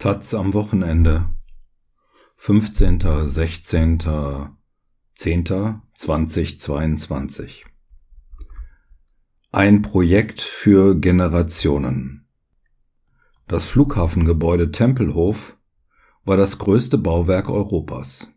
Taz 0.00 0.32
am 0.32 0.54
Wochenende 0.54 1.28
15. 2.36 3.00
16. 3.26 3.98
10. 5.12 5.44
2022 5.92 7.66
Ein 9.50 9.82
Projekt 9.82 10.40
für 10.40 11.00
Generationen 11.00 12.28
Das 13.48 13.64
Flughafengebäude 13.64 14.70
Tempelhof 14.70 15.56
war 16.24 16.36
das 16.36 16.58
größte 16.58 16.96
Bauwerk 16.96 17.48
Europas. 17.48 18.32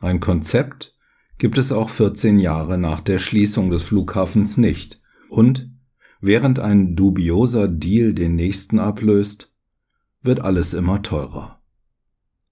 Ein 0.00 0.18
Konzept 0.18 0.96
gibt 1.38 1.56
es 1.56 1.70
auch 1.70 1.88
14 1.88 2.40
Jahre 2.40 2.78
nach 2.78 3.00
der 3.00 3.20
Schließung 3.20 3.70
des 3.70 3.84
Flughafens 3.84 4.56
nicht 4.56 5.00
und 5.28 5.70
während 6.20 6.58
ein 6.58 6.96
dubioser 6.96 7.68
Deal 7.68 8.12
den 8.12 8.34
nächsten 8.34 8.80
ablöst, 8.80 9.53
wird 10.24 10.40
alles 10.40 10.74
immer 10.74 11.02
teurer. 11.02 11.60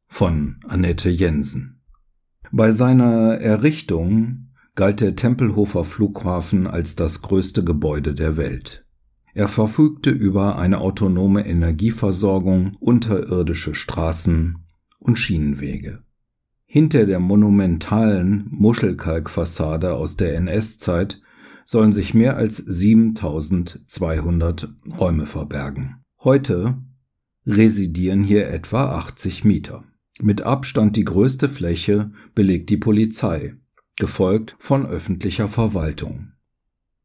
Von 0.07 0.61
Annette 0.69 1.09
Jensen. 1.09 1.81
Bei 2.53 2.71
seiner 2.71 3.41
Errichtung 3.41 4.51
galt 4.75 5.01
der 5.01 5.17
Tempelhofer 5.17 5.85
Flughafen 5.85 6.67
als 6.67 6.97
das 6.97 7.23
größte 7.23 7.65
Gebäude 7.65 8.13
der 8.15 8.37
Welt. 8.37 8.85
Er 9.35 9.49
verfügte 9.49 10.11
über 10.11 10.59
eine 10.59 10.77
autonome 10.79 11.47
Energieversorgung, 11.47 12.77
unterirdische 12.79 13.75
Straßen 13.75 14.59
und 14.99 15.19
Schienenwege. 15.19 16.03
Hinter 16.67 17.07
der 17.07 17.21
monumentalen 17.21 18.49
Muschelkalkfassade 18.51 19.95
aus 19.95 20.17
der 20.17 20.35
NS-Zeit 20.37 21.23
sollen 21.65 21.95
sich 21.95 22.13
mehr 22.13 22.37
als 22.37 22.59
7200 22.59 24.69
Räume 24.99 25.27
verbergen. 25.27 26.03
Heute 26.19 26.77
residieren 27.47 28.25
hier 28.25 28.49
etwa 28.49 28.97
80 28.97 29.45
Mieter. 29.45 29.85
Mit 30.21 30.43
Abstand 30.43 30.97
die 30.97 31.05
größte 31.05 31.49
Fläche 31.49 32.13
belegt 32.35 32.71
die 32.71 32.77
Polizei, 32.77 33.57
gefolgt 33.97 34.57
von 34.59 34.87
öffentlicher 34.87 35.49
Verwaltung. 35.49 36.33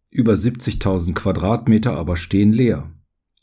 Über 0.10 0.34
70.000 0.34 1.14
Quadratmeter 1.14 1.96
aber 1.96 2.18
stehen 2.18 2.54
leer. 2.54 2.92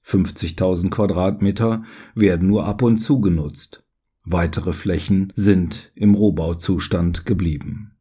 50.000 0.06 0.90
Quadratmeter 0.90 1.84
werden 2.14 2.48
nur 2.48 2.66
ab 2.66 2.82
und 2.82 2.98
zu 2.98 3.20
genutzt. 3.20 3.84
Weitere 4.24 4.72
Flächen 4.72 5.32
sind 5.34 5.92
im 5.94 6.14
Rohbauzustand 6.14 7.26
geblieben. 7.26 7.92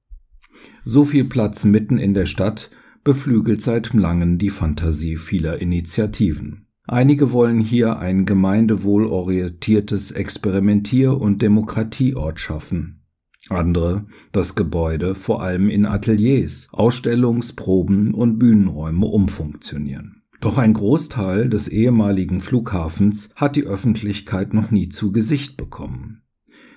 So 0.85 1.05
viel 1.05 1.25
Platz 1.25 1.63
mitten 1.63 1.97
in 1.97 2.13
der 2.13 2.25
Stadt 2.25 2.71
beflügelt 3.03 3.61
seit 3.61 3.93
langem 3.93 4.37
die 4.37 4.49
Fantasie 4.49 5.17
vieler 5.17 5.59
Initiativen. 5.59 6.62
Einige 6.85 7.31
wollen 7.31 7.61
hier 7.61 7.99
ein 7.99 8.25
gemeindewohlorientiertes 8.25 10.11
Experimentier- 10.11 11.17
und 11.17 11.41
Demokratieort 11.41 12.39
schaffen. 12.39 13.03
Andere 13.49 14.05
das 14.31 14.55
Gebäude 14.55 15.15
vor 15.15 15.41
allem 15.41 15.69
in 15.69 15.85
Ateliers, 15.85 16.69
Ausstellungs-, 16.71 17.55
Proben- 17.55 18.13
und 18.13 18.37
Bühnenräume 18.37 19.05
umfunktionieren. 19.05 20.23
Doch 20.41 20.57
ein 20.57 20.73
Großteil 20.73 21.49
des 21.49 21.69
ehemaligen 21.69 22.41
Flughafens 22.41 23.29
hat 23.35 23.55
die 23.55 23.63
Öffentlichkeit 23.63 24.53
noch 24.53 24.71
nie 24.71 24.89
zu 24.89 25.13
Gesicht 25.13 25.55
bekommen. 25.55 26.23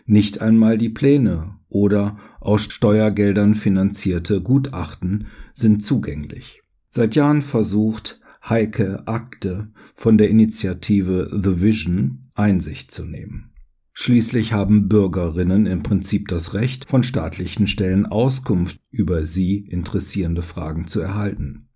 Nicht 0.05 0.41
einmal 0.41 0.79
die 0.79 0.89
Pläne 0.89 1.57
oder 1.69 2.17
aus 2.39 2.63
Steuergeldern 2.63 3.57
finanzierte 3.57 4.41
Gutachten 4.41 5.27
sind 5.53 5.83
zugänglich. 5.83 6.63
Seit 6.91 7.17
Jahren 7.17 7.43
versucht 7.43 8.21
Heike 8.49 9.09
Akte 9.09 9.73
von 9.97 10.19
der 10.19 10.31
Initiative 10.31 11.29
The 11.33 11.61
Vision 11.61 12.31
Einsicht 12.37 12.93
zu 12.93 13.05
nehmen. 13.05 13.51
Schließlich 13.93 14.53
haben 14.53 14.89
Bürgerinnen 14.89 15.67
im 15.67 15.83
Prinzip 15.83 16.29
das 16.29 16.55
Recht, 16.55 16.85
von 16.85 17.03
staatlichen 17.03 17.67
Stellen 17.67 18.07
Auskunft 18.07 18.79
über 18.91 19.27
sie 19.27 19.57
interessierende 19.57 20.43
Fragen 20.43 20.87
zu 20.87 21.01
erhalten. 21.01 21.71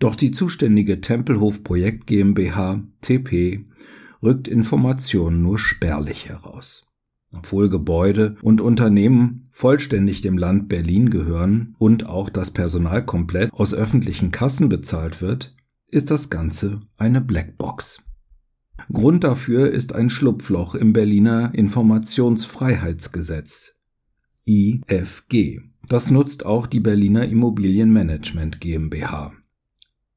Doch 0.00 0.16
die 0.16 0.32
zuständige 0.32 1.00
Tempelhof 1.00 1.62
Projekt 1.62 2.06
GmbH 2.06 2.82
TP 3.00 3.66
rückt 4.22 4.48
Informationen 4.48 5.42
nur 5.42 5.58
spärlich 5.58 6.28
heraus. 6.28 6.90
Obwohl 7.30 7.68
Gebäude 7.68 8.36
und 8.42 8.60
Unternehmen 8.60 9.44
vollständig 9.52 10.22
dem 10.22 10.38
Land 10.38 10.68
Berlin 10.68 11.10
gehören 11.10 11.76
und 11.78 12.06
auch 12.06 12.30
das 12.30 12.50
Personal 12.50 13.04
komplett 13.04 13.52
aus 13.52 13.74
öffentlichen 13.74 14.30
Kassen 14.30 14.68
bezahlt 14.68 15.20
wird, 15.20 15.54
ist 15.88 16.10
das 16.10 16.30
Ganze 16.30 16.80
eine 16.96 17.20
Blackbox. 17.20 18.02
Grund 18.92 19.24
dafür 19.24 19.70
ist 19.70 19.92
ein 19.94 20.10
Schlupfloch 20.10 20.74
im 20.74 20.92
Berliner 20.92 21.54
Informationsfreiheitsgesetz 21.54 23.78
IFG. 24.46 25.60
Das 25.88 26.10
nutzt 26.10 26.44
auch 26.46 26.66
die 26.66 26.80
Berliner 26.80 27.26
Immobilienmanagement 27.26 28.60
GmbH 28.60 29.32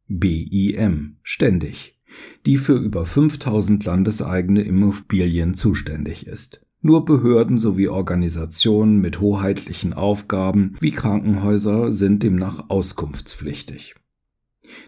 BIM 0.08 1.18
ständig, 1.24 1.98
die 2.46 2.58
für 2.58 2.76
über 2.76 3.06
5000 3.06 3.86
landeseigene 3.86 4.62
Immobilien 4.62 5.54
zuständig 5.54 6.28
ist. 6.28 6.60
Nur 6.82 7.06
Behörden 7.06 7.60
sowie 7.60 7.88
Organisationen 7.88 9.00
mit 9.00 9.22
hoheitlichen 9.22 9.94
Aufgaben 9.94 10.76
wie 10.82 10.92
Krankenhäuser 10.92 11.94
sind 11.94 12.24
demnach 12.24 12.70
auskunftspflichtig. 12.70 13.96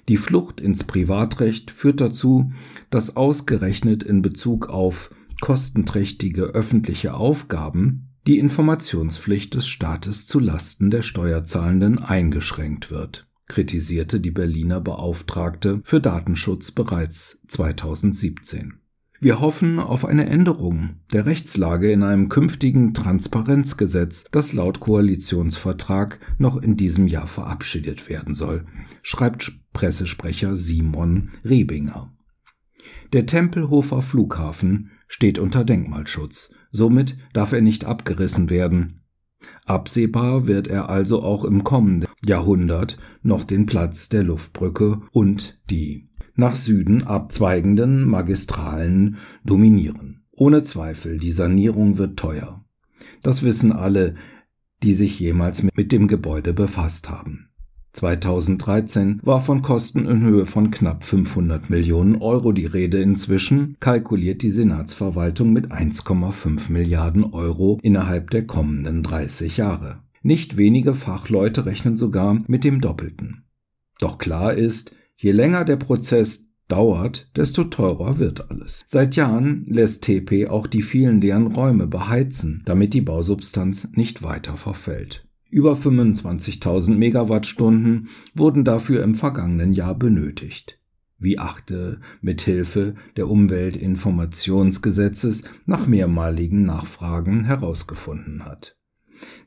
Die 0.08 0.18
Flucht 0.18 0.62
ins 0.62 0.84
Privatrecht 0.84 1.72
führt 1.72 2.02
dazu, 2.02 2.52
dass 2.90 3.16
ausgerechnet 3.16 4.04
in 4.04 4.22
Bezug 4.22 4.70
auf 4.70 5.12
kostenträchtige 5.42 6.44
öffentliche 6.44 7.14
Aufgaben 7.14 8.10
die 8.28 8.40
Informationspflicht 8.40 9.54
des 9.54 9.68
Staates 9.68 10.26
zu 10.26 10.40
Lasten 10.40 10.90
der 10.90 11.02
Steuerzahlenden 11.02 12.00
eingeschränkt 12.00 12.92
wird, 12.92 13.28
kritisierte 13.48 14.20
die 14.20 14.32
Berliner 14.32 14.80
Beauftragte 14.80 15.82
für 15.84 16.00
Datenschutz 16.00 16.72
bereits 16.72 17.42
2017 17.48 18.80
wir 19.24 19.40
hoffen 19.40 19.80
auf 19.80 20.04
eine 20.04 20.26
Änderung 20.26 20.98
der 21.14 21.26
Rechtslage 21.26 21.94
in 21.94 22.04
einem 22.04 22.28
künftigen 22.28 22.94
Transparenzgesetz, 22.94 24.26
das 24.32 24.52
laut 24.52 24.82
Koalitionsvertrag 24.82 26.20
noch 26.40 26.58
in 26.58 26.76
diesem 26.76 27.08
Jahr 27.08 27.28
verabschiedet 27.28 28.10
werden 28.10 28.36
soll, 28.36 28.66
schreibt 29.02 29.54
Pressesprecher 29.74 30.56
Simon 30.56 31.30
Rebinger. 31.44 32.14
Der 33.12 33.26
Tempelhofer 33.26 34.02
Flughafen 34.02 34.92
steht 35.08 35.40
unter 35.40 35.64
Denkmalschutz, 35.64 36.52
somit 36.72 37.18
darf 37.34 37.52
er 37.52 37.62
nicht 37.62 37.86
abgerissen 37.86 38.50
werden. 38.50 39.02
Absehbar 39.66 40.48
wird 40.48 40.68
er 40.68 40.90
also 40.90 41.22
auch 41.22 41.44
im 41.46 41.64
kommenden 41.64 42.10
Jahrhundert 42.26 42.98
noch 43.22 43.44
den 43.44 43.66
Platz 43.66 44.10
der 44.10 44.24
Luftbrücke 44.24 45.02
und 45.12 45.60
die 45.70 46.10
nach 46.36 46.56
Süden 46.56 47.04
abzweigenden 47.04 48.08
Magistralen 48.10 49.18
dominieren. 49.44 50.24
Ohne 50.32 50.64
Zweifel, 50.64 51.20
die 51.20 51.32
Sanierung 51.32 51.98
wird 51.98 52.18
teuer. 52.18 52.66
Das 53.22 53.44
wissen 53.44 53.72
alle, 53.72 54.16
die 54.82 54.94
sich 54.94 55.20
jemals 55.20 55.64
mit 55.64 55.92
dem 55.92 56.08
Gebäude 56.08 56.54
befasst 56.54 57.10
haben. 57.10 57.50
2013 57.94 59.20
war 59.24 59.42
von 59.42 59.62
Kosten 59.62 60.06
in 60.06 60.22
Höhe 60.24 60.46
von 60.46 60.72
knapp 60.72 61.04
500 61.04 61.70
Millionen 61.70 62.16
Euro 62.16 62.52
die 62.52 62.66
Rede. 62.66 63.02
Inzwischen 63.02 63.78
kalkuliert 63.80 64.42
die 64.42 64.52
Senatsverwaltung 64.52 65.54
mit 65.54 65.72
1,5 65.72 66.72
Milliarden 66.72 67.24
Euro 67.24 67.80
innerhalb 67.82 68.30
der 68.32 68.46
kommenden 68.46 69.04
30 69.04 69.58
Jahre. 69.58 70.00
Nicht 70.22 70.58
wenige 70.58 70.96
Fachleute 70.96 71.66
rechnen 71.66 71.98
sogar 71.98 72.42
mit 72.48 72.64
dem 72.64 72.82
Doppelten. 72.82 73.46
Doch 74.00 74.18
klar 74.18 74.54
ist, 74.54 74.94
Je 75.24 75.32
länger 75.32 75.64
der 75.64 75.78
Prozess 75.78 76.50
dauert, 76.68 77.30
desto 77.38 77.64
teurer 77.64 78.20
wird 78.20 78.52
alles. 78.52 78.84
Seit 78.86 79.16
Jahren 79.16 79.64
lässt 79.68 80.04
TP 80.04 80.48
auch 80.50 80.68
die 80.68 80.82
vielen 80.82 81.22
leeren 81.22 81.48
Räume 81.48 81.88
beheizen, 81.88 82.62
damit 82.66 82.94
die 82.94 83.00
Bausubstanz 83.00 83.88
nicht 83.94 84.22
weiter 84.22 84.58
verfällt. 84.58 85.23
Über 85.54 85.76
25.000 85.76 86.96
Megawattstunden 86.96 88.10
wurden 88.34 88.66
dafür 88.66 89.04
im 89.04 89.14
vergangenen 89.14 89.72
Jahr 89.72 89.94
benötigt. 89.94 90.80
Wie 91.20 91.38
Achte 91.38 92.02
mit 92.22 92.42
Hilfe 92.42 92.96
der 93.18 93.30
Umweltinformationsgesetzes 93.30 95.44
nach 95.68 95.86
mehrmaligen 95.86 96.64
Nachfragen 96.64 97.44
herausgefunden 97.44 98.46
hat. 98.46 98.80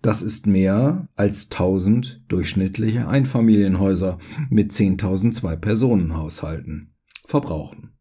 Das 0.01 0.23
ist 0.23 0.47
mehr 0.47 1.09
als 1.17 1.51
1000 1.51 2.23
durchschnittliche 2.29 3.09
Einfamilienhäuser 3.09 4.19
mit 4.49 4.71
10.000 4.71 5.33
Zwei-Personen-Haushalten 5.33 6.95
verbrauchen. 7.27 7.95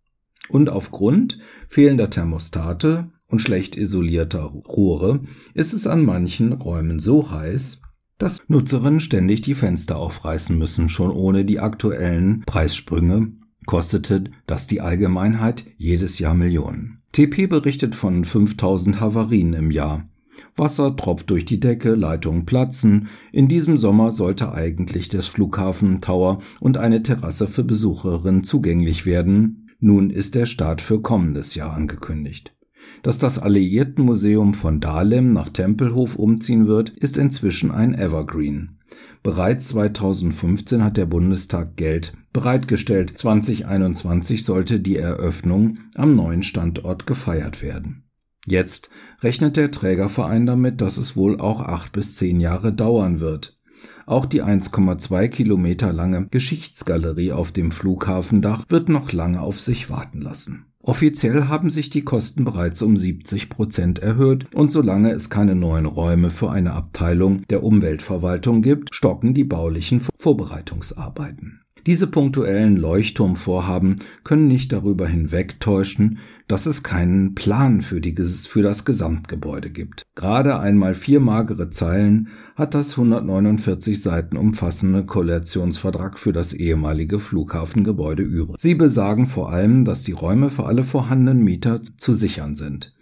Und 0.48 0.70
aufgrund 0.70 1.40
fehlender 1.70 2.12
Thermostate 2.12 3.10
und 3.26 3.40
schlecht 3.40 3.76
isolierter 3.76 4.44
Rohre 4.44 5.22
ist 5.56 5.74
es 5.74 5.88
an 5.88 6.06
manchen 6.06 6.54
Räumen 6.54 7.00
so 7.00 7.32
heiß, 7.32 7.82
dass 8.18 8.42
Nutzerinnen 8.48 9.00
ständig 9.00 9.42
die 9.42 9.56
Fenster 9.56 9.98
aufreißen 9.98 10.58
müssen. 10.58 10.90
Schon 10.90 11.12
ohne 11.12 11.46
die 11.46 11.60
aktuellen 11.60 12.44
Preissprünge 12.46 13.32
kostete 13.66 14.26
das 14.48 14.68
die 14.68 14.82
Allgemeinheit 14.82 15.66
jedes 15.78 16.20
Jahr 16.20 16.34
Millionen. 16.34 17.02
TP 17.12 17.48
berichtet 17.48 17.96
von 17.96 18.26
5000 18.26 19.00
Havarien 19.00 19.54
im 19.54 19.72
Jahr. 19.72 20.08
Wasser 20.56 20.96
tropft 20.96 21.30
durch 21.30 21.46
die 21.46 21.60
Decke, 21.60 21.96
Leitungen 21.96 22.46
platzen. 22.46 23.08
In 23.32 23.48
diesem 23.48 23.78
Sommer 23.78 24.12
sollte 24.12 24.54
eigentlich 24.54 25.10
das 25.10 25.28
Flughafen 25.28 26.02
Tower 26.02 26.40
und 26.60 26.78
eine 26.78 27.04
Terrasse 27.04 27.48
für 27.48 27.64
Besucherinnen 27.64 28.44
zugänglich 28.44 29.06
werden. 29.06 29.70
Nun 29.80 30.10
ist 30.10 30.36
der 30.36 30.46
Start 30.46 30.82
für 30.82 31.02
kommendes 31.02 31.56
Jahr 31.56 31.74
angekündigt. 31.74 32.55
Dass 33.04 33.18
das 33.18 33.40
Alliiertenmuseum 33.40 34.54
von 34.54 34.80
Dahlem 34.80 35.34
nach 35.34 35.50
Tempelhof 35.50 36.16
umziehen 36.16 36.68
wird, 36.68 36.90
ist 36.90 37.18
inzwischen 37.18 37.72
ein 37.72 37.94
Evergreen. 37.94 38.80
Bereits 39.24 39.70
2015 39.70 40.84
hat 40.84 40.98
der 40.98 41.08
Bundestag 41.08 41.78
Geld 41.78 42.14
bereitgestellt. 42.32 43.18
2021 43.18 44.44
sollte 44.44 44.80
die 44.80 44.98
Eröffnung 44.98 45.80
am 45.96 46.16
neuen 46.16 46.44
Standort 46.44 47.08
gefeiert 47.08 47.62
werden. 47.62 48.04
Jetzt 48.46 48.92
rechnet 49.22 49.58
der 49.58 49.72
Trägerverein 49.72 50.46
damit, 50.46 50.80
dass 50.80 50.98
es 50.98 51.16
wohl 51.16 51.40
auch 51.40 51.62
acht 51.62 51.92
bis 51.92 52.16
zehn 52.16 52.40
Jahre 52.40 52.72
dauern 52.72 53.20
wird. 53.20 53.58
Auch 54.06 54.28
die 54.28 54.44
1,2 54.44 55.28
Kilometer 55.30 55.92
lange 55.92 56.28
Geschichtsgalerie 56.28 57.32
auf 57.32 57.52
dem 57.52 57.72
Flughafendach 57.72 58.66
wird 58.70 58.90
noch 58.90 59.12
lange 59.12 59.42
auf 59.42 59.60
sich 59.60 59.90
warten 59.90 60.22
lassen. 60.22 60.66
Offiziell 60.88 61.48
haben 61.48 61.72
sich 61.72 61.90
die 61.90 62.04
Kosten 62.04 62.46
bereits 62.46 62.84
um 62.84 62.96
70 62.96 63.50
Prozent 63.50 63.98
erhöht 63.98 64.46
und 64.54 64.72
solange 64.72 65.12
es 65.14 65.32
keine 65.32 65.56
neuen 65.56 65.88
Räume 65.88 66.30
für 66.30 66.52
eine 66.52 66.74
Abteilung 66.74 67.42
der 67.48 67.64
Umweltverwaltung 67.64 68.62
gibt, 68.62 68.94
stocken 68.94 69.34
die 69.34 69.46
baulichen 69.46 70.00
Vorbereitungsarbeiten. 70.20 71.65
Diese 71.86 72.08
punktuellen 72.08 72.78
Leuchtturmvorhaben 72.78 73.98
können 74.24 74.48
nicht 74.48 74.74
darüber 74.74 75.08
hinwegtäuschen, 75.08 76.18
dass 76.48 76.66
es 76.66 76.82
keinen 76.82 77.36
Plan 77.36 77.84
für, 77.84 78.02
die, 78.02 78.16
für 78.16 78.64
das 78.64 78.86
Gesamtgebäude 78.86 79.70
gibt. 79.70 80.02
Gerade 80.16 80.60
einmal 80.60 80.96
vier 80.96 81.20
magere 81.20 81.70
Zeilen 81.70 82.30
hat 82.56 82.74
das 82.74 82.92
149 82.92 84.02
Seiten 84.02 84.36
umfassende 84.36 85.06
Koalitionsvertrag 85.06 86.18
für 86.18 86.34
das 86.34 86.54
ehemalige 86.54 87.20
Flughafengebäude 87.20 88.24
übrig. 88.24 88.58
Sie 88.60 88.74
besagen 88.74 89.28
vor 89.28 89.52
allem, 89.52 89.86
dass 89.86 90.02
die 90.02 90.14
Räume 90.14 90.50
für 90.50 90.66
alle 90.66 90.84
vorhandenen 90.84 91.44
Mieter 91.44 91.82
zu 91.84 92.16
sichern 92.16 92.56
sind. 92.56 92.96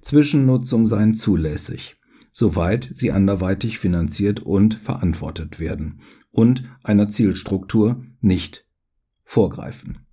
Zwischennutzung 0.00 0.86
seien 0.86 1.14
zulässig 1.14 1.96
soweit 2.32 2.88
sie 2.92 3.10
anderweitig 3.10 3.80
finanziert 3.80 4.38
und 4.38 4.74
verantwortet 4.74 5.58
werden 5.58 5.98
und 6.30 6.64
einer 6.82 7.10
Zielstruktur 7.10 8.04
nicht 8.20 8.66
vorgreifen. 9.24 10.06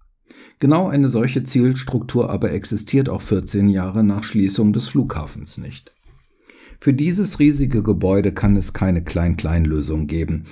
Genau 0.60 0.88
eine 0.88 1.08
solche 1.08 1.44
Zielstruktur 1.44 2.30
aber 2.30 2.52
existiert 2.52 3.10
auch 3.10 3.22
14 3.22 3.70
Jahre 3.70 4.04
nach 4.04 4.24
Schließung 4.24 4.74
des 4.74 4.88
Flughafens 4.88 5.58
nicht. 5.58 5.94
Für 6.80 6.94
dieses 6.94 7.40
riesige 7.40 7.82
Gebäude 7.84 8.32
kann 8.32 8.56
es 8.56 8.74
keine 8.74 9.04
Klein-Klein-Lösung 9.04 10.08
geben. 10.08 10.46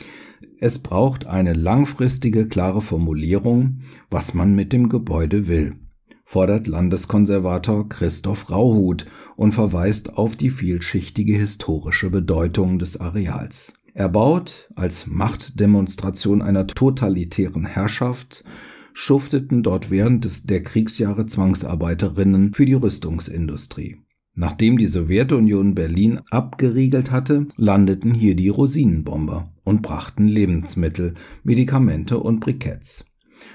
Es 0.60 0.80
braucht 0.80 1.26
eine 1.26 1.54
langfristige, 1.54 2.48
klare 2.48 2.82
Formulierung, 2.82 3.82
was 4.10 4.34
man 4.34 4.56
mit 4.56 4.74
dem 4.74 4.90
Gebäude 4.90 5.48
will, 5.48 5.76
fordert 6.24 6.68
Landeskonservator 6.68 7.90
Christoph 7.90 8.50
Rauhut 8.50 9.06
und 9.36 9.52
verweist 9.54 10.18
auf 10.18 10.36
die 10.36 10.50
vielschichtige 10.50 11.36
historische 11.36 12.10
Bedeutung 12.10 12.80
des 12.80 13.00
Areals. 13.00 13.74
Erbaut 13.96 14.70
als 14.76 15.08
Machtdemonstration 15.08 16.42
einer 16.42 16.68
totalitären 16.68 17.66
Herrschaft 17.66 18.44
schufteten 18.94 19.64
dort 19.64 19.90
während 19.90 20.26
des, 20.26 20.44
der 20.44 20.64
Kriegsjahre 20.64 21.28
Zwangsarbeiterinnen 21.28 22.54
für 22.54 22.66
die 22.66 22.74
Rüstungsindustrie. 22.74 23.96
Nachdem 24.34 24.78
die 24.78 24.88
Sowjetunion 24.88 25.76
Berlin 25.76 26.20
abgeriegelt 26.30 27.10
hatte, 27.10 27.48
landeten 27.56 28.14
hier 28.14 28.36
die 28.36 28.50
Rosinenbomber 28.50 29.54
und 29.64 29.82
brachten 29.82 30.28
Lebensmittel, 30.28 31.14
Medikamente 31.44 32.20
und 32.20 32.42
Briketts. 32.42 33.06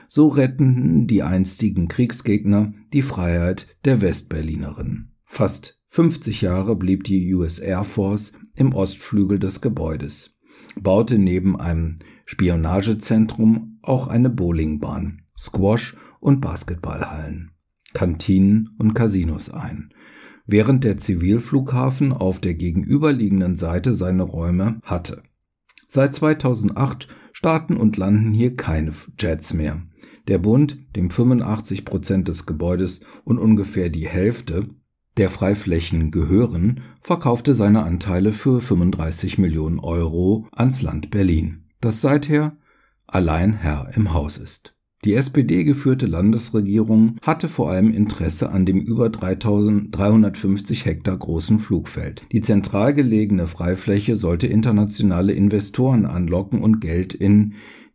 So 0.08 0.28
retteten 0.28 1.06
die 1.06 1.22
einstigen 1.22 1.88
Kriegsgegner 1.88 2.72
die 2.94 3.02
Freiheit 3.02 3.66
der 3.84 4.00
Westberlinerinnen. 4.00 5.12
Fast 5.26 5.79
50 5.92 6.40
Jahre 6.42 6.76
blieb 6.76 7.02
die 7.02 7.34
US 7.34 7.58
Air 7.58 7.82
Force 7.82 8.32
im 8.54 8.72
Ostflügel 8.74 9.40
des 9.40 9.60
Gebäudes, 9.60 10.36
baute 10.80 11.18
neben 11.18 11.58
einem 11.58 11.96
Spionagezentrum 12.26 13.80
auch 13.82 14.06
eine 14.06 14.30
Bowlingbahn, 14.30 15.22
Squash- 15.36 15.96
und 16.20 16.40
Basketballhallen, 16.40 17.50
Kantinen 17.92 18.70
und 18.78 18.94
Casinos 18.94 19.50
ein, 19.50 19.92
während 20.46 20.84
der 20.84 20.98
Zivilflughafen 20.98 22.12
auf 22.12 22.38
der 22.38 22.54
gegenüberliegenden 22.54 23.56
Seite 23.56 23.96
seine 23.96 24.22
Räume 24.22 24.78
hatte. 24.84 25.24
Seit 25.88 26.14
2008 26.14 27.08
starten 27.32 27.76
und 27.76 27.96
landen 27.96 28.32
hier 28.32 28.54
keine 28.54 28.92
Jets 29.18 29.54
mehr. 29.54 29.82
Der 30.28 30.38
Bund, 30.38 30.78
dem 30.94 31.10
85 31.10 31.84
Prozent 31.84 32.28
des 32.28 32.46
Gebäudes 32.46 33.00
und 33.24 33.38
ungefähr 33.38 33.90
die 33.90 34.06
Hälfte 34.06 34.68
der 35.16 35.30
Freiflächen 35.30 36.10
gehören, 36.10 36.80
verkaufte 37.00 37.54
seine 37.54 37.82
Anteile 37.82 38.32
für 38.32 38.60
35 38.60 39.38
Millionen 39.38 39.78
Euro 39.78 40.46
ans 40.52 40.82
Land 40.82 41.10
Berlin, 41.10 41.64
das 41.80 42.00
seither 42.00 42.56
allein 43.06 43.54
Herr 43.54 43.90
im 43.94 44.12
Haus 44.12 44.38
ist. 44.38 44.74
Die 45.04 45.14
SPD-geführte 45.14 46.04
Landesregierung 46.04 47.16
hatte 47.22 47.48
vor 47.48 47.70
allem 47.70 47.90
Interesse 47.90 48.50
an 48.50 48.66
dem 48.66 48.80
über 48.80 49.08
3350 49.08 50.84
Hektar 50.84 51.16
großen 51.16 51.58
Flugfeld. 51.58 52.26
Die 52.32 52.42
zentral 52.42 52.92
gelegene 52.92 53.46
Freifläche 53.46 54.16
sollte 54.16 54.46
internationale 54.46 55.32
Investoren 55.32 56.04
anlocken 56.04 56.62
und 56.62 56.80
Geld 56.80 57.14
in 57.14 57.54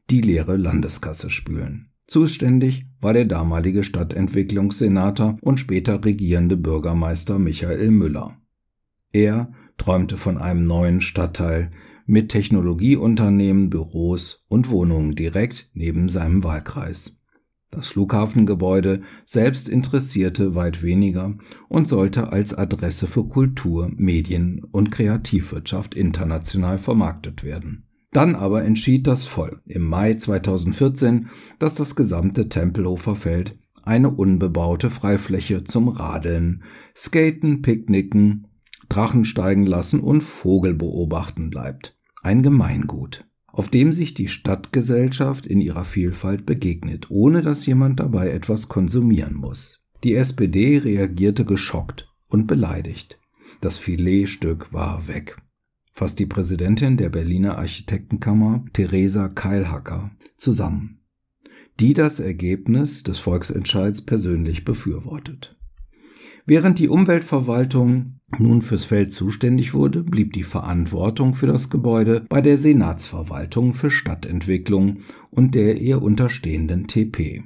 die 0.10 0.22
leere 0.22 0.58
Landeskasse 0.58 1.30
spülen. 1.30 1.92
Zuständig 2.08 2.86
war 3.02 3.14
der 3.14 3.26
damalige 3.26 3.84
Stadtentwicklungssenator 3.84 5.38
und 5.42 5.60
später 5.60 6.04
regierende 6.04 6.56
Bürgermeister 6.56 7.40
Michael 7.40 7.92
Müller. 7.92 8.38
Er 9.12 9.52
träumte 9.78 10.18
von 10.18 10.38
einem 10.38 10.66
neuen 10.66 11.02
Stadtteil 11.02 11.72
mit 12.06 12.30
Technologieunternehmen, 12.30 13.70
Büros 13.70 14.46
und 14.48 14.70
Wohnungen 14.70 15.16
direkt 15.16 15.72
neben 15.74 16.10
seinem 16.10 16.44
Wahlkreis. 16.44 17.18
Das 17.72 17.88
Flughafengebäude 17.88 19.02
selbst 19.26 19.68
interessierte 19.68 20.56
weit 20.56 20.84
weniger 20.84 21.36
und 21.68 21.90
sollte 21.90 22.32
als 22.32 22.54
Adresse 22.54 23.08
für 23.08 23.28
Kultur, 23.28 23.92
Medien 23.96 24.64
und 24.72 24.92
Kreativwirtschaft 24.92 25.96
international 25.96 26.78
vermarktet 26.78 27.44
werden. 27.44 27.86
Dann 28.16 28.36
aber 28.36 28.64
entschied 28.64 29.08
das 29.08 29.26
Volk 29.26 29.62
im 29.66 29.84
Mai 29.84 30.14
2014, 30.14 31.28
dass 31.60 31.76
das 31.76 31.98
gesamte 31.98 32.48
Tempelhofer 32.48 33.18
Feld 33.18 33.60
eine 33.84 34.10
unbebaute 34.10 34.90
Freifläche 34.90 35.66
zum 35.66 35.90
Radeln, 35.90 36.64
Skaten, 36.96 37.62
Picknicken, 37.62 38.48
Drachen 38.88 39.26
steigen 39.26 39.66
lassen 39.66 40.00
und 40.00 40.22
Vogel 40.22 40.76
beobachten 40.76 41.50
bleibt. 41.50 41.98
Ein 42.24 42.42
Gemeingut, 42.42 43.26
auf 43.48 43.68
dem 43.68 43.92
sich 43.92 44.14
die 44.14 44.30
Stadtgesellschaft 44.30 45.46
in 45.46 45.60
ihrer 45.60 45.84
Vielfalt 45.84 46.46
begegnet, 46.46 47.12
ohne 47.12 47.42
dass 47.42 47.66
jemand 47.66 48.00
dabei 48.00 48.30
etwas 48.30 48.70
konsumieren 48.70 49.34
muss. 49.34 49.84
Die 50.06 50.16
SPD 50.16 50.78
reagierte 50.78 51.44
geschockt 51.44 52.08
und 52.30 52.48
beleidigt. 52.48 53.20
Das 53.60 53.78
Filetstück 53.78 54.72
war 54.72 55.10
weg 55.10 55.36
fasst 55.96 56.20
die 56.20 56.26
Präsidentin 56.26 56.98
der 56.98 57.10
Berliner 57.10 57.58
Architektenkammer, 57.58 58.66
Theresa 58.74 59.30
Keilhacker, 59.30 60.12
zusammen, 60.36 61.00
die 61.80 61.94
das 61.94 62.20
Ergebnis 62.20 63.04
des 63.04 63.18
Volksentscheids 63.18 64.02
persönlich 64.02 64.66
befürwortet. 64.66 65.56
Während 66.46 66.80
die 66.80 66.90
Umweltverwaltung 66.90 68.20
nun 68.38 68.62
fürs 68.62 68.84
Feld 68.84 69.14
zuständig 69.14 69.74
wurde, 69.74 70.04
blieb 70.04 70.34
die 70.34 70.44
Verantwortung 70.44 71.34
für 71.34 71.48
das 71.48 71.70
Gebäude 71.70 72.26
bei 72.28 72.42
der 72.42 72.58
Senatsverwaltung 72.58 73.74
für 73.74 73.90
Stadtentwicklung 73.90 74.98
und 75.32 75.56
der 75.56 75.80
ihr 75.80 76.02
unterstehenden 76.02 76.88
TP. 76.88 77.44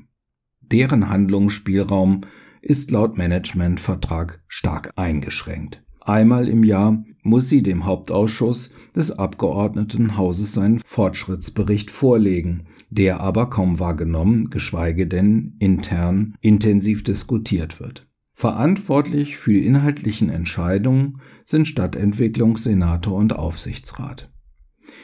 Deren 0.61 1.07
Handlungsspielraum 1.07 2.21
ist 2.61 2.89
laut 2.89 3.15
Managementvertrag 3.15 4.41
stark 4.47 4.93
eingeschränkt. 4.95 5.83
Einmal 6.09 6.49
im 6.49 6.63
Jahr 6.63 7.03
muss 7.21 7.49
sie 7.49 7.61
dem 7.61 7.85
Hauptausschuss 7.85 8.73
des 8.95 9.11
Abgeordnetenhauses 9.11 10.53
seinen 10.53 10.79
Fortschrittsbericht 10.79 11.91
vorlegen, 11.91 12.63
der 12.89 13.19
aber 13.19 13.51
kaum 13.51 13.77
wahrgenommen, 13.77 14.49
geschweige 14.49 15.05
denn 15.05 15.53
intern 15.59 16.33
intensiv 16.41 17.03
diskutiert 17.03 17.79
wird. 17.79 18.07
Verantwortlich 18.33 19.37
für 19.37 19.53
die 19.53 19.67
inhaltlichen 19.67 20.29
Entscheidungen 20.29 21.19
sind 21.45 21.67
Stadtentwicklungssenator 21.67 23.15
und 23.15 23.35
Aufsichtsrat. 23.35 24.31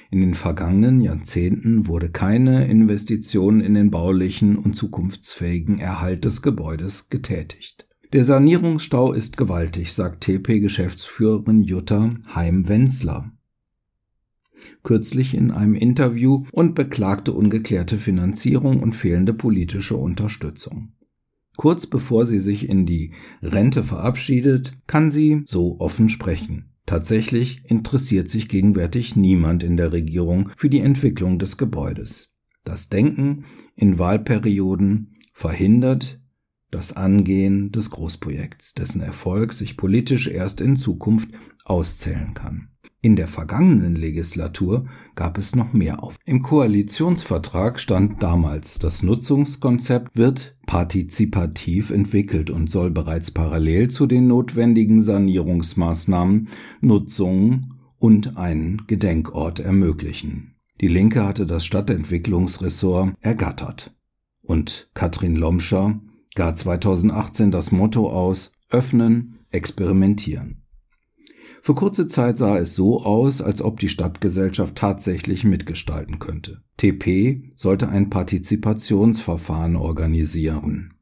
In 0.09 0.21
den 0.21 0.33
vergangenen 0.33 1.01
Jahrzehnten 1.01 1.85
wurde 1.85 2.09
keine 2.09 2.65
Investition 2.65 3.62
in 3.62 3.75
den 3.75 3.91
baulichen 3.91 4.55
und 4.57 4.75
zukunftsfähigen 4.75 5.77
Erhalt 5.77 6.25
des 6.25 6.41
Gebäudes 6.41 7.09
getätigt. 7.12 7.85
Der 8.15 8.24
Sanierungsstau 8.24 9.12
ist 9.12 9.36
gewaltig, 9.36 9.91
sagt 9.91 10.24
TP-Geschäftsführerin 10.24 11.63
Jutta 11.63 12.15
Heim-Wenzler 12.34 13.29
kürzlich 14.84 15.34
in 15.34 15.51
einem 15.51 15.75
Interview 15.75 16.45
und 16.53 16.75
beklagte 16.75 17.34
ungeklärte 17.34 17.98
Finanzierung 17.98 18.81
und 18.81 18.95
fehlende 18.95 19.34
politische 19.34 19.98
Unterstützung. 19.98 20.93
Kurz 21.57 21.88
bevor 21.88 22.25
sie 22.25 22.39
sich 22.39 22.69
in 22.69 22.86
die 22.86 23.12
Rente 23.41 23.84
verabschiedet, 23.84 24.77
kann 24.88 25.10
sie 25.12 25.43
so 25.45 25.81
offen 25.81 26.07
sprechen. 26.07 26.69
Tatsächlich 26.86 27.63
interessiert 27.65 28.29
sich 28.29 28.48
gegenwärtig 28.48 29.17
niemand 29.17 29.62
in 29.62 29.75
der 29.75 29.91
Regierung 29.91 30.51
für 30.55 30.69
die 30.69 30.79
Entwicklung 30.79 31.38
des 31.38 31.57
Gebäudes. 31.57 32.34
Das 32.63 32.88
Denken 32.88 33.43
in 33.75 34.00
Wahlperioden 34.00 35.17
verhindert 35.34 36.22
das 36.75 36.91
Angehen 36.91 37.72
des 37.72 37.89
Großprojekts, 37.89 38.74
dessen 38.74 39.00
Erfolg 39.00 39.53
sich 39.53 39.77
politisch 39.77 40.27
erst 40.27 40.60
in 40.60 40.75
Zukunft 40.75 41.29
auszählen 41.63 42.34
kann. 42.34 42.67
In 43.01 43.15
der 43.15 43.29
vergangenen 43.29 43.96
Legislatur 43.96 44.88
gab 45.15 45.38
es 45.38 45.55
noch 45.55 45.72
mehr 45.72 46.03
auf. 46.03 46.17
Im 46.25 46.41
Koalitionsvertrag 46.41 47.79
stand 47.79 48.22
damals, 48.22 48.77
das 48.77 49.03
Nutzungskonzept 49.03 50.17
wird 50.17 50.58
partizipativ 50.65 51.91
entwickelt 51.91 52.50
und 52.50 52.70
soll 52.70 52.91
bereits 52.91 53.32
parallel 53.32 53.89
zu 53.89 54.05
den 54.05 54.27
notwendigen 54.27 55.01
Sanierungsmaßnahmen 55.01 56.50
Nutzung 56.82 57.75
und 58.00 58.36
einen 58.36 58.86
Gedenkort 58.88 59.60
ermöglichen. 59.60 60.55
Die 60.82 60.89
Linke 60.89 61.24
hatte 61.24 61.46
das 61.46 61.65
Stadtentwicklungsressort 61.65 63.13
ergattert. 63.22 63.96
Und 64.41 64.89
Katrin 64.94 65.38
Lomscher 65.38 66.01
gar 66.35 66.55
2018 66.55 67.49
das 67.51 67.71
Motto 67.71 68.09
aus 68.09 68.51
Öffnen, 68.69 69.39
experimentieren. 69.51 70.61
Für 71.61 71.73
kurze 71.73 72.05
Zeit 72.07 72.37
sah 72.37 72.57
es 72.59 72.75
so 72.75 73.03
aus, 73.03 73.41
als 73.41 73.61
ob 73.61 73.79
die 73.79 73.89
Stadtgesellschaft 73.89 74.75
tatsächlich 74.75 75.43
mitgestalten 75.43 76.19
könnte. 76.19 76.61
TP 76.77 77.49
sollte 77.55 77.89
ein 77.89 78.11
Partizipationsverfahren 78.11 79.75
organisieren. 79.75 80.93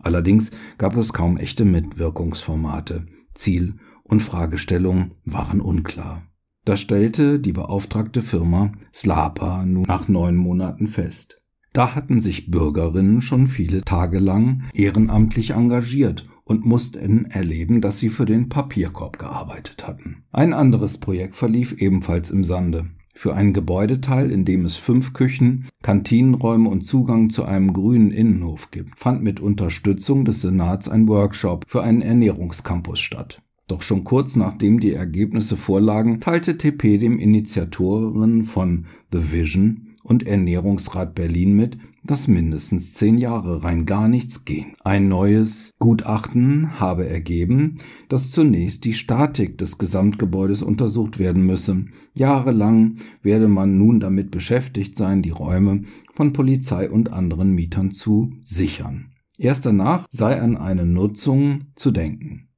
Allerdings 0.00 0.50
gab 0.76 0.96
es 0.96 1.12
kaum 1.12 1.38
echte 1.38 1.64
Mitwirkungsformate. 1.64 3.06
Ziel 3.34 3.76
und 4.02 4.22
Fragestellung 4.22 5.12
waren 5.24 5.60
unklar. 5.60 6.22
Das 6.64 6.80
stellte 6.80 7.40
die 7.40 7.52
beauftragte 7.52 8.20
Firma 8.20 8.72
Slapa 8.92 9.64
nun 9.64 9.84
nach 9.84 10.08
neun 10.08 10.36
Monaten 10.36 10.86
fest. 10.86 11.40
Da 11.78 11.94
hatten 11.94 12.18
sich 12.18 12.50
Bürgerinnen 12.50 13.20
schon 13.20 13.46
viele 13.46 13.82
Tage 13.82 14.18
lang 14.18 14.64
ehrenamtlich 14.74 15.50
engagiert 15.50 16.24
und 16.42 16.66
mussten 16.66 17.26
erleben, 17.26 17.80
dass 17.80 18.00
sie 18.00 18.08
für 18.08 18.24
den 18.24 18.48
Papierkorb 18.48 19.16
gearbeitet 19.20 19.86
hatten. 19.86 20.24
Ein 20.32 20.54
anderes 20.54 20.98
Projekt 20.98 21.36
verlief 21.36 21.80
ebenfalls 21.80 22.32
im 22.32 22.42
Sande. 22.42 22.86
Für 23.14 23.36
einen 23.36 23.52
Gebäudeteil, 23.52 24.32
in 24.32 24.44
dem 24.44 24.64
es 24.64 24.76
fünf 24.76 25.12
Küchen, 25.12 25.68
Kantinenräume 25.80 26.68
und 26.68 26.80
Zugang 26.80 27.30
zu 27.30 27.44
einem 27.44 27.72
grünen 27.72 28.10
Innenhof 28.10 28.72
gibt, 28.72 28.98
fand 28.98 29.22
mit 29.22 29.38
Unterstützung 29.38 30.24
des 30.24 30.42
Senats 30.42 30.88
ein 30.88 31.06
Workshop 31.06 31.64
für 31.68 31.84
einen 31.84 32.02
Ernährungscampus 32.02 32.98
statt. 32.98 33.40
Doch 33.68 33.82
schon 33.82 34.02
kurz 34.02 34.34
nachdem 34.34 34.80
die 34.80 34.94
Ergebnisse 34.94 35.56
vorlagen, 35.56 36.18
teilte 36.18 36.58
TP 36.58 36.98
dem 36.98 37.20
Initiatoren 37.20 38.42
von 38.42 38.86
The 39.12 39.30
Vision 39.30 39.87
und 40.02 40.26
Ernährungsrat 40.26 41.14
Berlin 41.14 41.54
mit, 41.54 41.78
dass 42.04 42.28
mindestens 42.28 42.94
zehn 42.94 43.18
Jahre 43.18 43.62
rein 43.64 43.84
gar 43.84 44.08
nichts 44.08 44.44
ging. 44.44 44.74
Ein 44.82 45.08
neues 45.08 45.74
Gutachten 45.78 46.80
habe 46.80 47.06
ergeben, 47.06 47.78
dass 48.08 48.30
zunächst 48.30 48.84
die 48.84 48.94
Statik 48.94 49.58
des 49.58 49.78
Gesamtgebäudes 49.78 50.62
untersucht 50.62 51.18
werden 51.18 51.44
müsse. 51.44 51.84
Jahrelang 52.14 52.96
werde 53.22 53.48
man 53.48 53.76
nun 53.76 54.00
damit 54.00 54.30
beschäftigt 54.30 54.96
sein, 54.96 55.22
die 55.22 55.30
Räume 55.30 55.82
von 56.14 56.32
Polizei 56.32 56.90
und 56.90 57.12
anderen 57.12 57.52
Mietern 57.52 57.90
zu 57.90 58.32
sichern. 58.44 59.12
Erst 59.36 59.66
danach 59.66 60.06
sei 60.10 60.40
an 60.40 60.56
eine 60.56 60.86
Nutzung 60.86 61.66
zu 61.76 61.90
denken. 61.90 62.48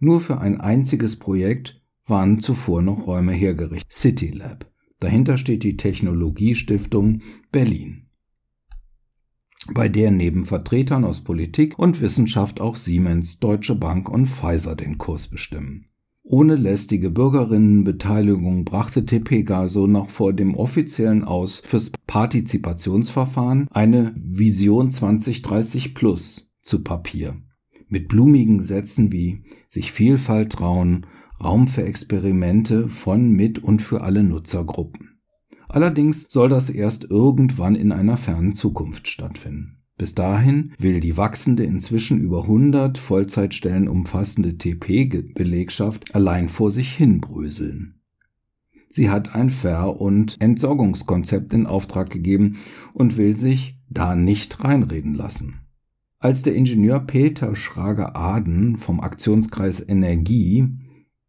Nur 0.00 0.20
für 0.20 0.38
ein 0.40 0.60
einziges 0.60 1.16
Projekt 1.16 1.80
waren 2.06 2.40
zuvor 2.40 2.82
noch 2.82 3.06
Räume 3.06 3.32
hergerichtet. 3.32 3.92
City 3.92 4.30
Lab. 4.30 4.66
Dahinter 5.00 5.38
steht 5.38 5.62
die 5.62 5.76
Technologiestiftung 5.76 7.22
Berlin, 7.52 8.08
bei 9.72 9.88
der 9.88 10.10
neben 10.10 10.44
Vertretern 10.44 11.04
aus 11.04 11.22
Politik 11.22 11.78
und 11.78 12.00
Wissenschaft 12.00 12.60
auch 12.60 12.76
Siemens, 12.76 13.38
Deutsche 13.38 13.74
Bank 13.74 14.08
und 14.08 14.28
Pfizer 14.28 14.74
den 14.74 14.98
Kurs 14.98 15.28
bestimmen. 15.28 15.86
Ohne 16.22 16.56
lästige 16.56 17.10
Bürgerinnenbeteiligung 17.10 18.64
brachte 18.64 19.06
TPGA 19.06 19.68
so 19.68 19.86
noch 19.86 20.10
vor 20.10 20.34
dem 20.34 20.54
offiziellen 20.54 21.24
Aus 21.24 21.62
fürs 21.64 21.90
Partizipationsverfahren 22.06 23.66
eine 23.70 24.14
Vision 24.14 24.90
2030 24.90 25.94
Plus 25.94 26.50
zu 26.60 26.82
Papier. 26.82 27.36
Mit 27.88 28.08
blumigen 28.08 28.60
Sätzen 28.60 29.10
wie 29.10 29.44
sich 29.68 29.90
Vielfalt 29.90 30.52
trauen, 30.52 31.06
Raum 31.42 31.68
für 31.68 31.84
Experimente 31.84 32.88
von, 32.88 33.30
mit 33.30 33.58
und 33.58 33.82
für 33.82 34.02
alle 34.02 34.22
Nutzergruppen. 34.22 35.20
Allerdings 35.68 36.26
soll 36.28 36.48
das 36.48 36.70
erst 36.70 37.04
irgendwann 37.04 37.74
in 37.74 37.92
einer 37.92 38.16
fernen 38.16 38.54
Zukunft 38.54 39.08
stattfinden. 39.08 39.78
Bis 39.98 40.14
dahin 40.14 40.72
will 40.78 41.00
die 41.00 41.16
wachsende, 41.16 41.64
inzwischen 41.64 42.20
über 42.20 42.42
100 42.42 42.98
Vollzeitstellen 42.98 43.88
umfassende 43.88 44.56
TP-Belegschaft 44.56 46.14
allein 46.14 46.48
vor 46.48 46.70
sich 46.70 46.92
hin 46.94 47.20
bröseln. 47.20 47.96
Sie 48.90 49.10
hat 49.10 49.34
ein 49.34 49.50
Ver- 49.50 50.00
und 50.00 50.36
Entsorgungskonzept 50.40 51.52
in 51.52 51.66
Auftrag 51.66 52.10
gegeben 52.10 52.58
und 52.94 53.16
will 53.16 53.36
sich 53.36 53.78
da 53.90 54.14
nicht 54.14 54.62
reinreden 54.64 55.14
lassen. 55.14 55.60
Als 56.20 56.42
der 56.42 56.54
Ingenieur 56.54 57.00
Peter 57.00 57.54
Schrager-Aden 57.54 58.76
vom 58.76 59.00
Aktionskreis 59.00 59.86
Energie 59.86 60.68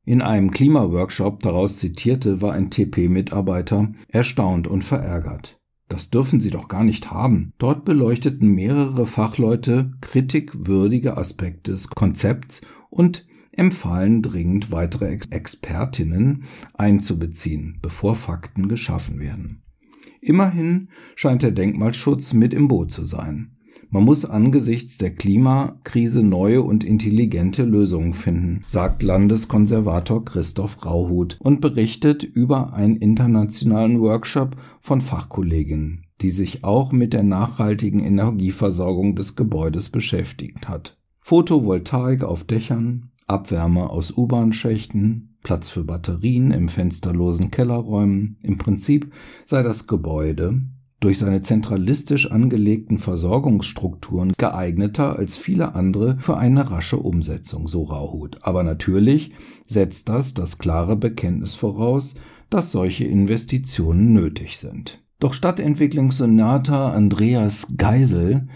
in 0.10 0.24
einem 0.24 0.50
Klimaworkshop 0.50 1.39
daraus 1.42 1.78
zitierte, 1.78 2.42
war 2.42 2.54
ein 2.54 2.72
TP-Mitarbeiter 2.72 3.94
erstaunt 4.08 4.68
und 4.68 4.84
verärgert. 4.84 5.60
Das 5.88 6.10
dürfen 6.10 6.39
Sie 6.39 6.50
doch 6.50 6.68
gar 6.68 6.84
nicht 6.84 7.12
haben. 7.12 7.54
Dort 7.60 7.86
beleuchteten 7.86 8.48
mehrere 8.48 9.06
Fachleute 9.06 9.92
kritikwürdige 10.01 11.16
Aspekte 11.16 11.74
des 11.74 11.89
Konzepts 11.89 12.66
und 12.89 13.28
empfahlen 13.51 14.24
dringend 14.24 14.72
weitere 14.72 15.10
Ex 15.10 15.28
Expertinnen 15.28 16.46
einzubeziehen, 16.74 17.78
bevor 17.80 18.16
Fakten 18.16 18.68
geschaffen 18.68 19.20
werden. 19.20 19.62
Immerhin 20.22 20.89
scheint 21.13 21.44
der 21.44 21.51
Denkmalschutz 21.51 22.34
mit 22.34 22.56
im 22.56 22.68
Boot 22.68 22.89
zu 22.89 23.06
sein. 23.06 23.59
Man 23.91 24.05
muss 24.05 24.24
angesichts 24.24 25.00
der 25.00 25.15
Klimakrise 25.15 26.22
neue 26.22 26.62
und 26.62 26.84
intelligente 26.84 27.63
Lösungen 27.63 28.13
finden, 28.13 28.63
sagt 28.67 29.01
Landeskonservator 29.01 30.24
Christoph 30.24 30.86
Rauhut 30.86 31.38
und 31.39 31.60
berichtet 31.60 32.24
über 32.24 32.74
einen 32.74 32.98
internationalen 32.98 34.00
Workshop 34.00 34.58
von 34.79 35.01
Fachkolleginnen, 35.01 36.05
die 36.22 36.29
sich 36.29 36.63
auch 36.63 36.91
mit 36.91 37.13
der 37.13 37.24
nachhaltigen 37.24 38.00
Energieversorgung 38.01 39.15
des 39.15 39.36
Gebäudes 39.36 39.89
beschäftigt 39.89 40.69
hat. 40.69 40.96
Photovoltaik 41.22 42.24
auf 42.24 42.43
Dächern, 42.43 43.10
Abwärme 43.25 43.89
aus 43.89 44.15
U-Bahn-Schächten, 44.15 45.36
Platz 45.41 45.69
für 45.69 45.84
Batterien 45.84 46.51
im 46.51 46.69
fensterlosen 46.69 47.50
Kellerräumen. 47.50 48.38
Im 48.43 48.60
Prinzip 48.60 49.12
sei 49.46 49.63
das 49.63 49.88
Gebäude 49.88 50.62
durch 51.00 51.18
seine 51.18 51.41
zentralistisch 51.41 52.29
angelegten 52.29 52.98
Versorgungsstrukturen 52.98 54.34
geeigneter 54.38 55.18
als 55.18 55.38
viele 55.38 55.75
andere 55.75 56.18
für 56.20 56.38
eine 56.38 56.70
rasche 56.72 56.98
Umsetzung, 56.98 57.68
so 57.68 57.84
Rauhut. 57.84 58.39
Aber 58.41 58.63
natürlich 58.63 59.32
setzt 59.65 60.10
das 60.10 60.34
das 60.34 60.58
klare 60.58 60.96
Bekenntnis 60.96 61.56
voraus, 61.56 62.15
dass 62.50 62.72
solche 62.72 63.06
Investitionen 63.06 64.13
nötig 64.13 64.58
sind. 64.58 65.01
Doch 65.20 65.34
Stadtentwicklungssenator 65.34 66.94
Andreas 66.94 67.74
Geisel 67.77 68.48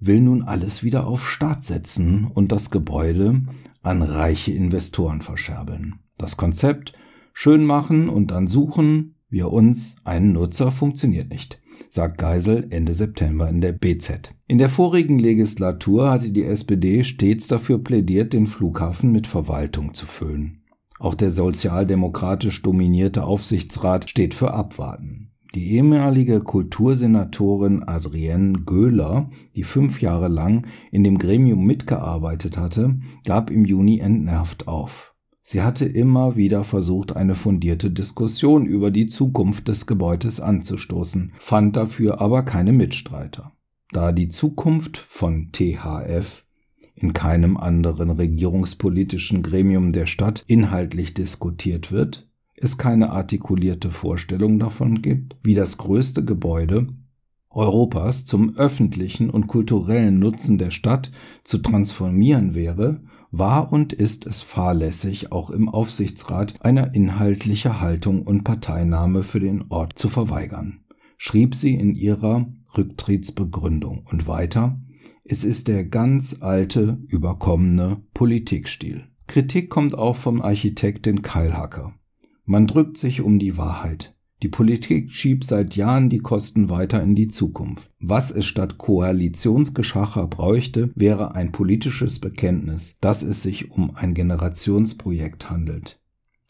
will 0.00 0.20
nun 0.20 0.42
alles 0.42 0.82
wieder 0.82 1.06
auf 1.06 1.30
Start 1.30 1.64
setzen 1.64 2.26
und 2.26 2.50
das 2.50 2.70
Gebäude 2.70 3.42
an 3.82 4.02
reiche 4.02 4.52
Investoren 4.52 5.22
verscherbeln. 5.22 5.96
Das 6.18 6.36
Konzept 6.36 6.94
schön 7.32 7.64
machen 7.64 8.08
und 8.08 8.30
dann 8.30 8.48
suchen 8.48 9.16
wir 9.28 9.52
uns 9.52 9.96
einen 10.04 10.32
Nutzer 10.32 10.72
funktioniert 10.72 11.28
nicht 11.28 11.60
sagt 11.88 12.18
Geisel 12.18 12.66
Ende 12.70 12.94
September 12.94 13.48
in 13.48 13.60
der 13.60 13.72
BZ. 13.72 14.34
In 14.46 14.58
der 14.58 14.68
vorigen 14.68 15.18
Legislatur 15.18 16.10
hatte 16.10 16.30
die 16.30 16.44
SPD 16.44 17.04
stets 17.04 17.48
dafür 17.48 17.78
plädiert, 17.78 18.32
den 18.32 18.46
Flughafen 18.46 19.12
mit 19.12 19.26
Verwaltung 19.26 19.94
zu 19.94 20.06
füllen. 20.06 20.62
Auch 20.98 21.14
der 21.14 21.30
sozialdemokratisch 21.30 22.62
dominierte 22.62 23.24
Aufsichtsrat 23.24 24.08
steht 24.08 24.34
für 24.34 24.54
Abwarten. 24.54 25.30
Die 25.54 25.74
ehemalige 25.74 26.40
Kultursenatorin 26.40 27.84
Adrienne 27.84 28.64
Göhler, 28.64 29.30
die 29.54 29.62
fünf 29.62 30.00
Jahre 30.00 30.26
lang 30.26 30.66
in 30.90 31.04
dem 31.04 31.16
Gremium 31.16 31.64
mitgearbeitet 31.64 32.58
hatte, 32.58 32.98
gab 33.24 33.50
im 33.50 33.64
Juni 33.64 34.00
entnervt 34.00 34.66
auf. 34.66 35.13
Sie 35.46 35.60
hatte 35.60 35.84
immer 35.84 36.36
wieder 36.36 36.64
versucht, 36.64 37.14
eine 37.14 37.34
fundierte 37.34 37.90
Diskussion 37.90 38.64
über 38.64 38.90
die 38.90 39.08
Zukunft 39.08 39.68
des 39.68 39.86
Gebäudes 39.86 40.40
anzustoßen, 40.40 41.32
fand 41.38 41.76
dafür 41.76 42.22
aber 42.22 42.44
keine 42.44 42.72
Mitstreiter. 42.72 43.52
Da 43.92 44.12
die 44.12 44.30
Zukunft 44.30 44.96
von 44.96 45.50
THF 45.52 46.44
in 46.94 47.12
keinem 47.12 47.58
anderen 47.58 48.08
regierungspolitischen 48.08 49.42
Gremium 49.42 49.92
der 49.92 50.06
Stadt 50.06 50.44
inhaltlich 50.46 51.12
diskutiert 51.12 51.92
wird, 51.92 52.26
es 52.56 52.78
keine 52.78 53.10
artikulierte 53.10 53.90
Vorstellung 53.90 54.58
davon 54.58 55.02
gibt, 55.02 55.36
wie 55.42 55.54
das 55.54 55.76
größte 55.76 56.24
Gebäude 56.24 56.88
Europas 57.50 58.24
zum 58.24 58.56
öffentlichen 58.56 59.28
und 59.28 59.46
kulturellen 59.46 60.18
Nutzen 60.18 60.56
der 60.56 60.70
Stadt 60.70 61.12
zu 61.44 61.58
transformieren 61.58 62.54
wäre, 62.54 63.02
war 63.38 63.72
und 63.72 63.92
ist 63.92 64.26
es 64.26 64.40
fahrlässig, 64.40 65.32
auch 65.32 65.50
im 65.50 65.68
Aufsichtsrat 65.68 66.54
eine 66.60 66.94
inhaltliche 66.94 67.80
Haltung 67.80 68.22
und 68.22 68.44
Parteinahme 68.44 69.22
für 69.22 69.40
den 69.40 69.64
Ort 69.68 69.98
zu 69.98 70.08
verweigern, 70.08 70.80
schrieb 71.16 71.54
sie 71.54 71.74
in 71.74 71.94
ihrer 71.94 72.46
Rücktrittsbegründung 72.76 74.06
und 74.10 74.26
weiter, 74.26 74.80
es 75.24 75.42
ist 75.42 75.68
der 75.68 75.84
ganz 75.84 76.38
alte, 76.40 76.98
überkommene 77.08 78.02
Politikstil. 78.12 79.04
Kritik 79.26 79.70
kommt 79.70 79.96
auch 79.96 80.16
vom 80.16 80.42
Architekten 80.42 81.22
Keilhacker. 81.22 81.94
Man 82.44 82.66
drückt 82.66 82.98
sich 82.98 83.22
um 83.22 83.38
die 83.38 83.56
Wahrheit. 83.56 84.13
Die 84.42 84.48
Politik 84.48 85.12
schiebt 85.12 85.44
seit 85.44 85.74
Jahren 85.76 86.10
die 86.10 86.18
Kosten 86.18 86.68
weiter 86.68 87.02
in 87.02 87.14
die 87.14 87.28
Zukunft. 87.28 87.90
Was 88.00 88.30
es 88.30 88.44
statt 88.46 88.76
Koalitionsgeschacher 88.76 90.26
bräuchte, 90.26 90.90
wäre 90.94 91.34
ein 91.34 91.52
politisches 91.52 92.18
Bekenntnis, 92.18 92.98
dass 93.00 93.22
es 93.22 93.42
sich 93.42 93.70
um 93.70 93.94
ein 93.94 94.12
Generationsprojekt 94.12 95.48
handelt. 95.50 95.98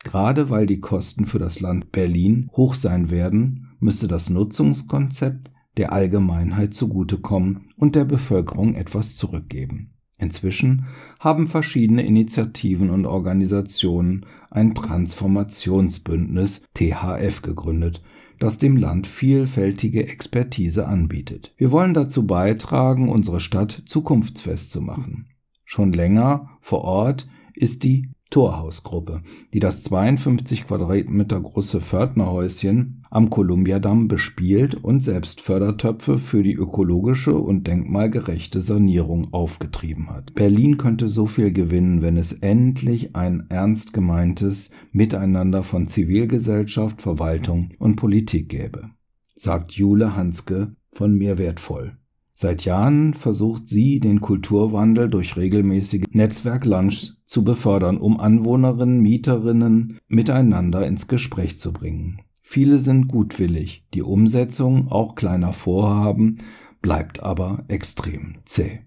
Gerade 0.03 0.51
weil 0.51 0.67
die 0.67 0.81
Kosten 0.81 1.25
für 1.25 1.39
das 1.39 1.61
Land 1.61 1.93
Berlin 1.93 2.51
hoch 2.53 2.75
sein 2.75 3.11
werden, 3.11 3.69
müsste 3.79 4.09
das 4.09 4.29
Nutzungskonzept 4.29 5.51
der 5.77 5.93
Allgemeinheit 5.93 6.75
zugutekommen 6.75 7.73
und 7.77 7.97
der 7.97 8.05
Bevölkerung 8.05 8.75
etwas 8.75 9.17
zurückgeben. 9.17 9.94
Inzwischen 10.17 10.87
haben 11.19 11.49
verschiedene 11.49 12.07
Initiativen 12.07 12.91
und 12.91 13.05
Organisationen 13.05 14.27
ein 14.51 14.75
Transformationsbündnis 14.75 16.63
THF 16.75 17.43
gegründet, 17.43 18.01
das 18.39 18.59
dem 18.59 18.77
Land 18.77 19.07
vielfältige 19.07 20.07
Expertise 20.07 20.87
anbietet. 20.87 21.53
Wir 21.57 21.73
wollen 21.73 21.95
dazu 21.95 22.27
beitragen, 22.27 23.09
unsere 23.09 23.41
Stadt 23.41 23.83
zukunftsfest 23.87 24.71
zu 24.71 24.81
machen. 24.81 25.27
Schon 25.65 25.93
länger 25.93 26.51
vor 26.61 26.83
Ort 26.83 27.29
ist 27.55 27.85
die 27.85 28.11
Torhausgruppe, 28.35 29.23
die 29.53 29.61
das 29.61 29.85
52 29.85 30.67
Quadratmeter 30.67 31.41
große 31.41 31.81
Pförtnerhäuschen 31.81 33.05
am 33.09 33.31
Kolumbiadamm 33.31 34.09
bespielt 34.09 34.75
und 34.75 35.05
selbst 35.05 35.41
Fördertöpfe 35.41 36.19
für 36.19 36.43
die 36.43 36.55
ökologische 36.55 37.37
und 37.37 37.69
denkmalgerechte 37.69 38.61
Sanierung 38.61 39.33
aufgetrieben 39.33 40.11
hat. 40.11 40.35
Berlin 40.35 40.79
könnte 40.79 41.09
so 41.09 41.29
viel 41.29 41.53
gewinnen, 41.53 42.03
wenn 42.03 42.17
es 42.17 42.33
endlich 42.33 43.15
ein 43.15 43.47
ernst 43.51 43.93
gemeintes 43.93 44.71
Miteinander 44.91 45.63
von 45.63 45.87
Zivilgesellschaft, 45.87 47.03
Verwaltung 47.03 47.71
und 47.79 47.95
Politik 47.95 48.49
gäbe, 48.49 48.91
sagt 49.37 49.71
Jule 49.75 50.17
Hanske 50.17 50.75
von 50.91 51.15
Mir 51.15 51.39
wertvoll. 51.39 51.99
Seit 52.37 52.65
Jahren 52.65 53.15
versucht 53.15 53.69
sie, 53.69 54.01
den 54.01 54.21
Kulturwandel 54.21 55.09
durch 55.09 55.37
regelmäßige 55.37 56.03
Netzwerklunchs 56.11 57.17
zu 57.27 57.45
befördern, 57.45 57.97
um 57.97 58.19
Anwohnerinnen, 58.19 59.01
Mieterinnen 59.01 60.01
miteinander 60.09 60.85
ins 60.85 61.07
Gespräch 61.07 61.59
zu 61.59 61.73
bringen. 61.73 62.21
Viele 62.43 62.81
sind 62.81 63.07
gutwillig, 63.07 63.85
die 63.95 64.03
Umsetzung 64.03 64.89
auch 64.91 65.15
kleiner 65.15 65.53
Vorhaben 65.53 66.39
bleibt 66.83 67.23
aber 67.23 67.65
extrem 67.69 68.35
zäh. 68.45 68.81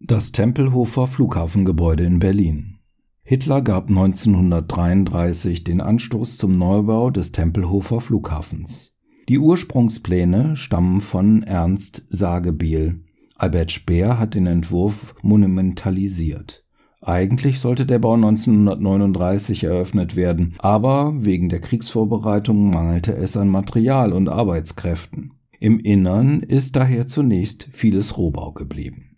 Das 0.00 0.32
Tempelhofer 0.32 1.08
Flughafengebäude 1.08 2.04
in 2.04 2.20
Berlin. 2.20 2.78
Hitler 3.22 3.60
gab 3.60 3.88
1933 3.88 5.64
den 5.64 5.80
Anstoß 5.80 6.38
zum 6.38 6.58
Neubau 6.58 7.10
des 7.10 7.32
Tempelhofer 7.32 8.00
Flughafens. 8.00 8.93
Die 9.28 9.38
Ursprungspläne 9.38 10.54
stammen 10.54 11.00
von 11.00 11.42
Ernst 11.44 12.04
Sagebiel. 12.10 13.00
Albert 13.36 13.72
Speer 13.72 14.18
hat 14.18 14.34
den 14.34 14.46
Entwurf 14.46 15.14
monumentalisiert. 15.22 16.62
Eigentlich 17.00 17.60
sollte 17.60 17.86
der 17.86 17.98
Bau 17.98 18.14
1939 18.14 19.64
eröffnet 19.64 20.14
werden, 20.14 20.54
aber 20.58 21.14
wegen 21.24 21.48
der 21.48 21.60
Kriegsvorbereitungen 21.60 22.70
mangelte 22.70 23.14
es 23.14 23.36
an 23.36 23.48
Material 23.48 24.12
und 24.12 24.28
Arbeitskräften. 24.28 25.32
Im 25.58 25.80
Innern 25.80 26.40
ist 26.40 26.76
daher 26.76 27.06
zunächst 27.06 27.68
vieles 27.70 28.18
Rohbau 28.18 28.52
geblieben. 28.52 29.16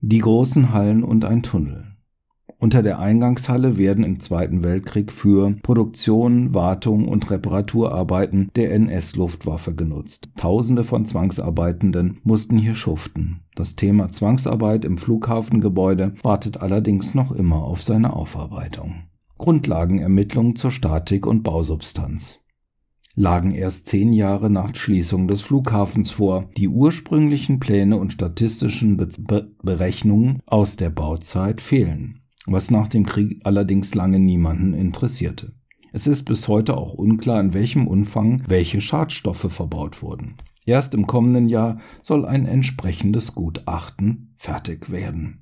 Die 0.00 0.18
großen 0.18 0.74
Hallen 0.74 1.04
und 1.04 1.24
ein 1.24 1.42
Tunnel. 1.42 1.91
Unter 2.62 2.84
der 2.84 3.00
Eingangshalle 3.00 3.76
werden 3.76 4.04
im 4.04 4.20
Zweiten 4.20 4.62
Weltkrieg 4.62 5.10
für 5.10 5.56
Produktion, 5.64 6.54
Wartung 6.54 7.08
und 7.08 7.28
Reparaturarbeiten 7.28 8.52
der 8.54 8.72
NS-Luftwaffe 8.72 9.74
genutzt. 9.74 10.28
Tausende 10.36 10.84
von 10.84 11.04
Zwangsarbeitenden 11.04 12.20
mussten 12.22 12.56
hier 12.56 12.76
schuften. 12.76 13.40
Das 13.56 13.74
Thema 13.74 14.10
Zwangsarbeit 14.10 14.84
im 14.84 14.96
Flughafengebäude 14.96 16.14
wartet 16.22 16.58
allerdings 16.58 17.16
noch 17.16 17.32
immer 17.32 17.64
auf 17.64 17.82
seine 17.82 18.14
Aufarbeitung. 18.14 19.08
Grundlagenermittlungen 19.38 20.54
zur 20.54 20.70
Statik 20.70 21.26
und 21.26 21.42
Bausubstanz 21.42 22.38
lagen 23.16 23.50
erst 23.50 23.88
zehn 23.88 24.12
Jahre 24.12 24.50
nach 24.50 24.76
Schließung 24.76 25.26
des 25.26 25.40
Flughafens 25.40 26.12
vor. 26.12 26.48
Die 26.56 26.68
ursprünglichen 26.68 27.58
Pläne 27.58 27.96
und 27.96 28.12
statistischen 28.12 28.96
Be 28.96 29.50
Berechnungen 29.64 30.38
aus 30.46 30.76
der 30.76 30.90
Bauzeit 30.90 31.60
fehlen 31.60 32.21
was 32.46 32.70
nach 32.70 32.88
dem 32.88 33.06
Krieg 33.06 33.40
allerdings 33.44 33.94
lange 33.94 34.18
niemanden 34.18 34.74
interessierte. 34.74 35.52
Es 35.92 36.06
ist 36.06 36.24
bis 36.24 36.48
heute 36.48 36.76
auch 36.76 36.94
unklar, 36.94 37.40
in 37.40 37.52
welchem 37.52 37.86
Umfang 37.86 38.42
welche 38.46 38.80
Schadstoffe 38.80 39.52
verbaut 39.52 40.02
wurden. 40.02 40.36
Erst 40.64 40.94
im 40.94 41.06
kommenden 41.06 41.48
Jahr 41.48 41.80
soll 42.02 42.24
ein 42.24 42.46
entsprechendes 42.46 43.34
Gutachten 43.34 44.34
fertig 44.38 44.90
werden. 44.90 45.41